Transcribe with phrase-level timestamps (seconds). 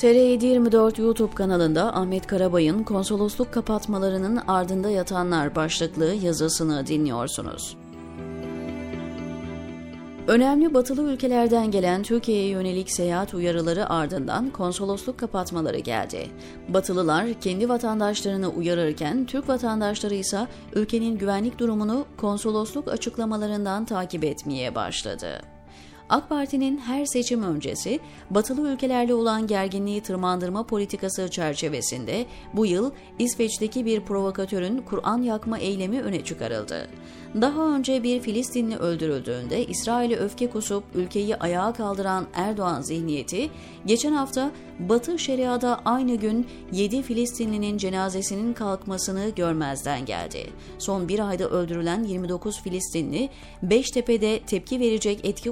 [0.00, 7.76] TR724 YouTube kanalında Ahmet Karabay'ın konsolosluk kapatmalarının ardında yatanlar başlıklı yazısını dinliyorsunuz.
[10.26, 16.28] Önemli batılı ülkelerden gelen Türkiye'ye yönelik seyahat uyarıları ardından konsolosluk kapatmaları geldi.
[16.68, 25.59] Batılılar kendi vatandaşlarını uyarırken Türk vatandaşları ise ülkenin güvenlik durumunu konsolosluk açıklamalarından takip etmeye başladı.
[26.10, 33.84] AK Parti'nin her seçim öncesi batılı ülkelerle olan gerginliği tırmandırma politikası çerçevesinde bu yıl İsveç'teki
[33.84, 36.88] bir provokatörün Kur'an yakma eylemi öne çıkarıldı.
[37.34, 43.50] Daha önce bir Filistinli öldürüldüğünde İsrail'e öfke kusup ülkeyi ayağa kaldıran Erdoğan zihniyeti,
[43.86, 50.50] geçen hafta Batı Şeria'da aynı gün 7 Filistinlinin cenazesinin kalkmasını görmezden geldi.
[50.78, 53.28] Son bir ayda öldürülen 29 Filistinli,
[53.62, 55.50] Beştepe'de tepki verecek etki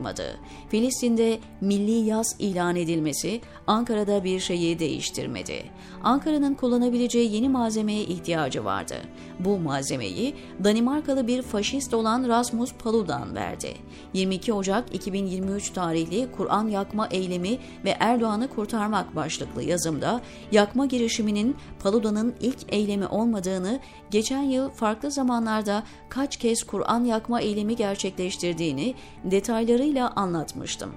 [0.00, 0.38] uyandırmadı.
[0.68, 5.62] Filistin'de milli yaz ilan edilmesi Ankara'da bir şeyi değiştirmedi.
[6.02, 8.94] Ankara'nın kullanabileceği yeni malzemeye ihtiyacı vardı.
[9.38, 10.34] Bu malzemeyi
[10.64, 13.74] Danimarkalı bir faşist olan Rasmus Paludan verdi.
[14.12, 20.20] 22 Ocak 2023 tarihli Kur'an yakma eylemi ve Erdoğan'ı kurtarmak başlıklı yazımda
[20.52, 27.76] yakma girişiminin Paludan'ın ilk eylemi olmadığını, geçen yıl farklı zamanlarda kaç kez Kur'an yakma eylemi
[27.76, 28.94] gerçekleştirdiğini
[29.90, 30.90] detaylarıyla anlatmıştım.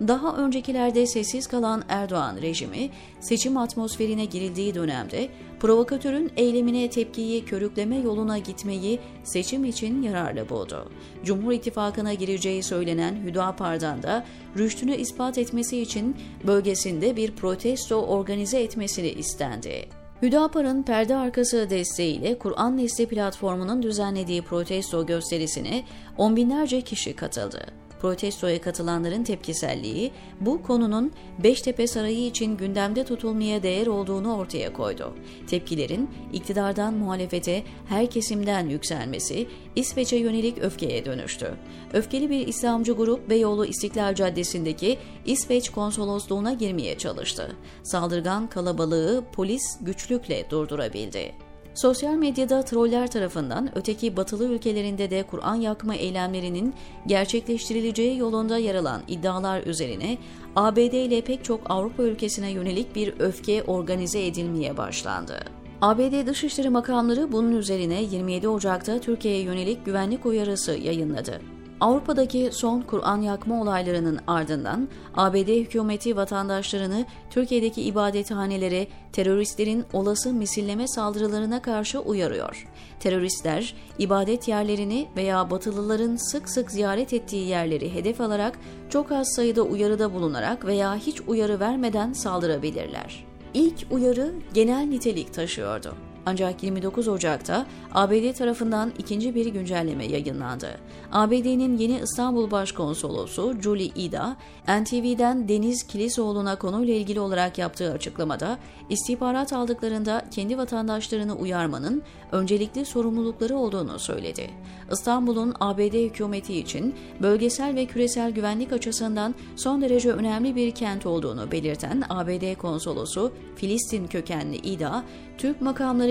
[0.00, 5.28] Daha öncekilerde sessiz kalan Erdoğan rejimi, seçim atmosferine girildiği dönemde
[5.60, 10.88] provokatörün eylemine tepkiyi körükleme yoluna gitmeyi seçim için yararlı buldu.
[11.24, 14.24] Cumhur İttifakı'na gireceği söylenen Hüdapar'dan da
[14.56, 16.16] rüştünü ispat etmesi için
[16.46, 19.88] bölgesinde bir protesto organize etmesini istendi.
[20.22, 25.84] Hüdapar'ın perde arkası desteğiyle Kur'an Nesli platformunun düzenlediği protesto gösterisine
[26.16, 27.87] on binlerce kişi katıldı.
[28.00, 35.14] Protestoya katılanların tepkiselliği bu konunun Beştepe Sarayı için gündemde tutulmaya değer olduğunu ortaya koydu.
[35.46, 39.46] Tepkilerin iktidardan muhalefete her kesimden yükselmesi
[39.76, 41.54] İsveç'e yönelik öfkeye dönüştü.
[41.92, 47.56] Öfkeli bir İslamcı grup Beyoğlu İstiklal Caddesi'ndeki İsveç konsolosluğuna girmeye çalıştı.
[47.82, 51.47] Saldırgan kalabalığı polis güçlükle durdurabildi.
[51.78, 56.74] Sosyal medyada troller tarafından öteki batılı ülkelerinde de Kur'an yakma eylemlerinin
[57.06, 60.18] gerçekleştirileceği yolunda yer alan iddialar üzerine
[60.56, 65.44] ABD ile pek çok Avrupa ülkesine yönelik bir öfke organize edilmeye başlandı.
[65.80, 71.40] ABD Dışişleri Makamları bunun üzerine 27 Ocak'ta Türkiye'ye yönelik güvenlik uyarısı yayınladı.
[71.80, 81.62] Avrupa'daki son Kur'an yakma olaylarının ardından ABD hükümeti vatandaşlarını Türkiye'deki ibadethanelere teröristlerin olası misilleme saldırılarına
[81.62, 82.66] karşı uyarıyor.
[83.00, 88.58] Teröristler ibadet yerlerini veya batılıların sık sık ziyaret ettiği yerleri hedef alarak
[88.90, 93.24] çok az sayıda uyarıda bulunarak veya hiç uyarı vermeden saldırabilirler.
[93.54, 96.07] İlk uyarı genel nitelik taşıyordu.
[96.26, 100.78] Ancak 29 Ocak'ta ABD tarafından ikinci bir güncelleme yayınlandı.
[101.12, 104.36] ABD'nin yeni İstanbul Başkonsolosu Julie Ida,
[104.68, 108.58] NTV'den Deniz Kilisoğlu'na konuyla ilgili olarak yaptığı açıklamada
[108.88, 112.02] istihbarat aldıklarında kendi vatandaşlarını uyarmanın
[112.32, 114.50] öncelikli sorumlulukları olduğunu söyledi.
[114.92, 121.52] İstanbul'un ABD hükümeti için bölgesel ve küresel güvenlik açısından son derece önemli bir kent olduğunu
[121.52, 125.04] belirten ABD konsolosu Filistin kökenli İda,
[125.38, 125.60] Türk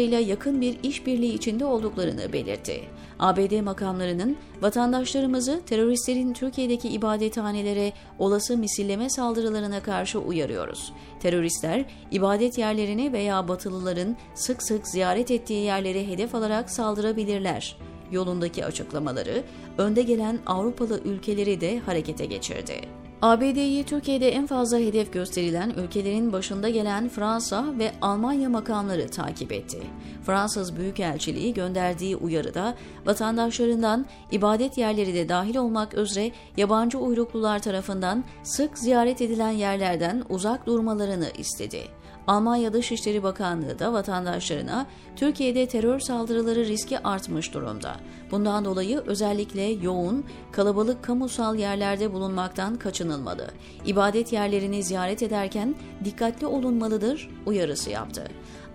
[0.07, 2.83] makamlarıyla yakın bir işbirliği içinde olduklarını belirtti.
[3.19, 10.93] ABD makamlarının vatandaşlarımızı teröristlerin Türkiye'deki ibadethanelere olası misilleme saldırılarına karşı uyarıyoruz.
[11.19, 17.77] Teröristler ibadet yerlerini veya batılıların sık sık ziyaret ettiği yerleri hedef alarak saldırabilirler
[18.11, 19.43] yolundaki açıklamaları
[19.77, 22.96] önde gelen Avrupalı ülkeleri de harekete geçirdi.
[23.21, 29.79] ABD'yi Türkiye'de en fazla hedef gösterilen ülkelerin başında gelen Fransa ve Almanya makamları takip etti.
[30.25, 38.77] Fransız Büyükelçiliği gönderdiği uyarıda vatandaşlarından ibadet yerleri de dahil olmak üzere yabancı uyruklular tarafından sık
[38.77, 41.96] ziyaret edilen yerlerden uzak durmalarını istedi.
[42.27, 47.95] Almanya Dışişleri Bakanlığı da vatandaşlarına Türkiye'de terör saldırıları riski artmış durumda.
[48.31, 53.47] Bundan dolayı özellikle yoğun, kalabalık kamusal yerlerde bulunmaktan kaçınılmalı.
[53.85, 58.27] İbadet yerlerini ziyaret ederken dikkatli olunmalıdır uyarısı yaptı.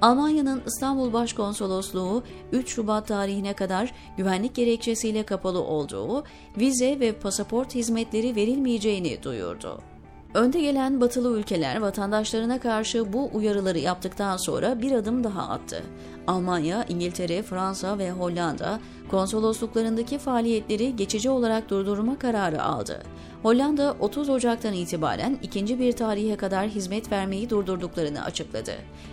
[0.02, 2.22] Almanya'nın İstanbul Başkonsolosluğu
[2.52, 6.24] 3 Şubat tarihine kadar güvenlik gerekçesiyle kapalı olduğu,
[6.56, 9.91] vize ve pasaport hizmetleri verilmeyeceğini duyurdu.
[10.34, 15.82] Önde gelen batılı ülkeler vatandaşlarına karşı bu uyarıları yaptıktan sonra bir adım daha attı.
[16.26, 18.80] Almanya, İngiltere, Fransa ve Hollanda
[19.10, 23.02] konsolosluklarındaki faaliyetleri geçici olarak durdurma kararı aldı.
[23.42, 28.72] Hollanda 30 Ocak'tan itibaren ikinci bir tarihe kadar hizmet vermeyi durdurduklarını açıkladı.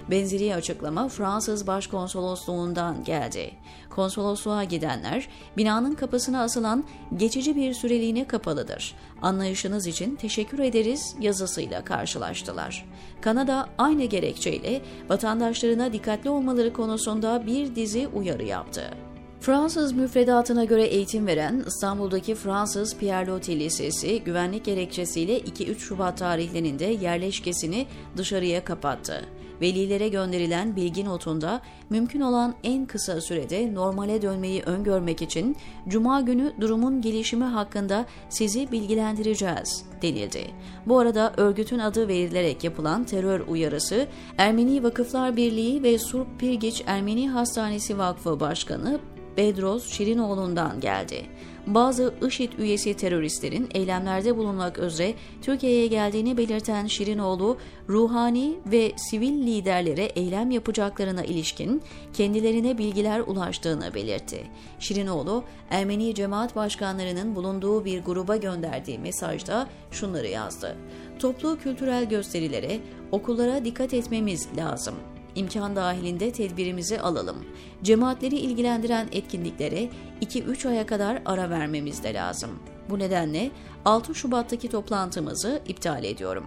[0.09, 3.51] Benzeri açıklama Fransız Başkonsolosluğundan geldi.
[3.89, 5.27] Konsolosluğa gidenler
[5.57, 6.83] binanın kapısına asılan
[7.17, 8.95] geçici bir süreliğine kapalıdır.
[9.21, 12.85] Anlayışınız için teşekkür ederiz yazısıyla karşılaştılar.
[13.21, 16.98] Kanada aynı gerekçeyle vatandaşlarına dikkatli olmaları konusunda
[17.45, 18.93] bir dizi uyarı yaptı.
[19.39, 26.85] Fransız müfredatına göre eğitim veren İstanbul'daki Fransız Pierre Loti Lisesi güvenlik gerekçesiyle 2-3 Şubat tarihlerinde
[26.85, 27.87] yerleşkesini
[28.17, 29.25] dışarıya kapattı.
[29.61, 35.57] Velilere gönderilen bilgi notunda mümkün olan en kısa sürede normale dönmeyi öngörmek için
[35.87, 40.51] Cuma günü durumun gelişimi hakkında sizi bilgilendireceğiz denildi.
[40.85, 44.07] Bu arada örgütün adı verilerek yapılan terör uyarısı
[44.37, 48.99] Ermeni Vakıflar Birliği ve Surp Pirgiç Ermeni Hastanesi Vakfı Başkanı
[49.37, 51.25] Bedros Şirinoğlu'ndan geldi.
[51.69, 57.57] Bazı IŞİD üyesi teröristlerin eylemlerde bulunmak üzere Türkiye'ye geldiğini belirten Şirinoğlu,
[57.89, 61.81] ruhani ve sivil liderlere eylem yapacaklarına ilişkin
[62.13, 64.43] kendilerine bilgiler ulaştığını belirtti.
[64.79, 70.75] Şirinoğlu, Ermeni cemaat başkanlarının bulunduğu bir gruba gönderdiği mesajda şunları yazdı.
[71.19, 72.79] Toplu kültürel gösterilere,
[73.11, 74.95] okullara dikkat etmemiz lazım
[75.35, 77.45] imkan dahilinde tedbirimizi alalım.
[77.83, 79.89] Cemaatleri ilgilendiren etkinliklere
[80.21, 82.49] 2-3 aya kadar ara vermemiz de lazım.
[82.89, 83.51] Bu nedenle
[83.85, 86.45] 6 Şubat'taki toplantımızı iptal ediyorum.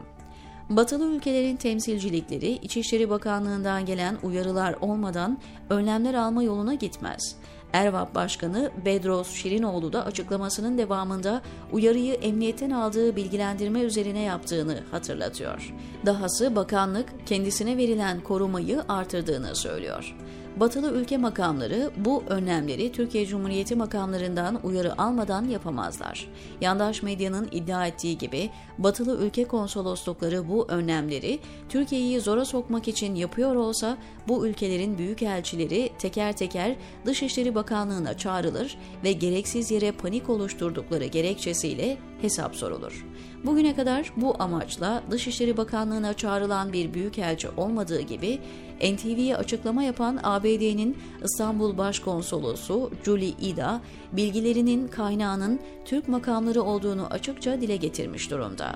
[0.70, 5.38] Batılı ülkelerin temsilcilikleri İçişleri Bakanlığı'ndan gelen uyarılar olmadan
[5.70, 7.36] önlemler alma yoluna gitmez.
[7.72, 11.42] Ervap Başkanı Bedros Şirinoğlu da açıklamasının devamında
[11.72, 15.74] uyarıyı emniyetten aldığı bilgilendirme üzerine yaptığını hatırlatıyor.
[16.06, 20.16] Dahası bakanlık kendisine verilen korumayı artırdığını söylüyor.
[20.56, 26.28] Batılı ülke makamları bu önlemleri Türkiye Cumhuriyeti makamlarından uyarı almadan yapamazlar.
[26.60, 31.38] Yandaş medyanın iddia ettiği gibi batılı ülke konsoloslukları bu önlemleri
[31.68, 33.98] Türkiye'yi zora sokmak için yapıyor olsa
[34.28, 36.76] bu ülkelerin büyükelçileri teker teker
[37.06, 43.06] Dışişleri Bakanlığı'na çağrılır ve gereksiz yere panik oluşturdukları gerekçesiyle hesap sorulur.
[43.44, 48.38] Bugüne kadar bu amaçla Dışişleri Bakanlığı'na çağrılan bir büyükelçi olmadığı gibi
[48.82, 53.80] NTV'ye açıklama yapan ABD'nin İstanbul Başkonsolosu Julie Ida,
[54.12, 58.74] bilgilerinin kaynağının Türk makamları olduğunu açıkça dile getirmiş durumda.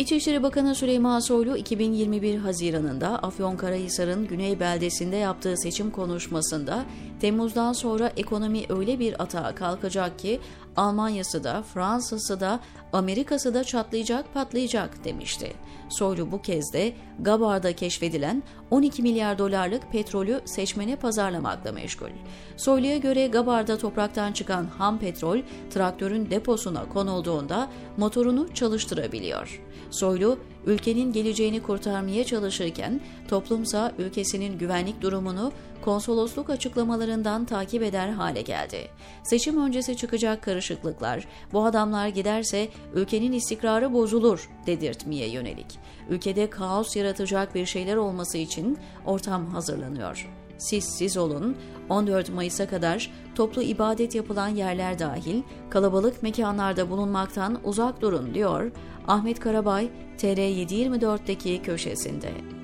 [0.00, 6.84] İçişleri Bakanı Süleyman Soylu 2021 Haziran'ında Afyonkarahisar'ın güney beldesinde yaptığı seçim konuşmasında
[7.20, 10.40] Temmuz'dan sonra ekonomi öyle bir atağa kalkacak ki
[10.76, 12.60] Almanya'sı da, Fransa'sı da,
[12.92, 15.52] Amerika'sı da çatlayacak, patlayacak demişti.
[15.88, 22.10] Soylu bu kez de Gabar'da keşfedilen 12 milyar dolarlık petrolü seçmene pazarlamakla meşgul.
[22.56, 25.38] Soylu'ya göre Gabar'da topraktan çıkan ham petrol
[25.70, 29.62] traktörün deposuna konulduğunda motorunu çalıştırabiliyor.
[29.90, 35.52] Soylu, ülkenin geleceğini kurtarmaya çalışırken toplumsa ülkesinin güvenlik durumunu
[35.82, 38.88] konsolosluk açıklamalarından takip eder hale geldi.
[39.22, 45.78] Seçim öncesi çıkacak karışıklıklar, bu adamlar giderse ülkenin istikrarı bozulur dedirtmeye yönelik.
[46.08, 50.39] Ülkede kaos yaratacak bir şeyler olması için ortam hazırlanıyor.
[50.60, 51.56] Siz siz olun,
[51.88, 58.70] 14 Mayıs'a kadar toplu ibadet yapılan yerler dahil kalabalık mekanlarda bulunmaktan uzak durun diyor
[59.08, 62.59] Ahmet Karabay TR724'deki köşesinde.